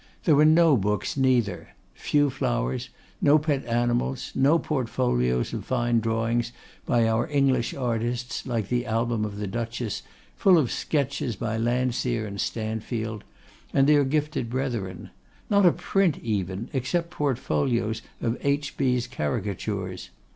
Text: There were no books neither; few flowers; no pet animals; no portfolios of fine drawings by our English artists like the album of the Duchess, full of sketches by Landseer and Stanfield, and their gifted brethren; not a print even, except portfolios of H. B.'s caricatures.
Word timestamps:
There 0.23 0.33
were 0.33 0.45
no 0.45 0.75
books 0.77 1.15
neither; 1.15 1.75
few 1.93 2.31
flowers; 2.31 2.89
no 3.21 3.37
pet 3.37 3.63
animals; 3.67 4.31
no 4.33 4.57
portfolios 4.57 5.53
of 5.53 5.63
fine 5.63 5.99
drawings 5.99 6.51
by 6.87 7.07
our 7.07 7.29
English 7.29 7.75
artists 7.75 8.47
like 8.47 8.69
the 8.69 8.87
album 8.87 9.23
of 9.25 9.37
the 9.37 9.45
Duchess, 9.45 10.01
full 10.35 10.57
of 10.57 10.71
sketches 10.71 11.35
by 11.35 11.55
Landseer 11.59 12.25
and 12.25 12.41
Stanfield, 12.41 13.23
and 13.75 13.85
their 13.85 14.03
gifted 14.03 14.49
brethren; 14.49 15.11
not 15.51 15.67
a 15.67 15.71
print 15.71 16.17
even, 16.23 16.71
except 16.73 17.11
portfolios 17.11 18.01
of 18.23 18.39
H. 18.43 18.77
B.'s 18.77 19.05
caricatures. 19.05 20.09